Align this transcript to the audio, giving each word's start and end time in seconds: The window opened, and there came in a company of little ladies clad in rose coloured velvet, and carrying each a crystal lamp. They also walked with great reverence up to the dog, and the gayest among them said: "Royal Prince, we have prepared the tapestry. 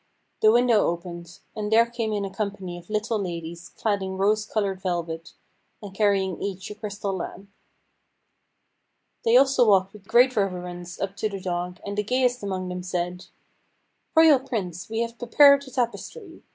The 0.41 0.51
window 0.51 0.87
opened, 0.87 1.41
and 1.55 1.71
there 1.71 1.85
came 1.85 2.11
in 2.11 2.25
a 2.25 2.29
company 2.33 2.75
of 2.79 2.89
little 2.89 3.19
ladies 3.19 3.69
clad 3.69 4.01
in 4.01 4.17
rose 4.17 4.45
coloured 4.47 4.81
velvet, 4.81 5.33
and 5.79 5.93
carrying 5.93 6.41
each 6.41 6.71
a 6.71 6.73
crystal 6.73 7.13
lamp. 7.15 7.49
They 9.23 9.37
also 9.37 9.69
walked 9.69 9.93
with 9.93 10.07
great 10.07 10.35
reverence 10.35 10.99
up 10.99 11.15
to 11.17 11.29
the 11.29 11.39
dog, 11.39 11.79
and 11.85 11.95
the 11.95 12.01
gayest 12.03 12.41
among 12.41 12.69
them 12.69 12.81
said: 12.81 13.27
"Royal 14.15 14.39
Prince, 14.39 14.89
we 14.89 15.01
have 15.01 15.19
prepared 15.19 15.61
the 15.61 15.69
tapestry. 15.69 16.41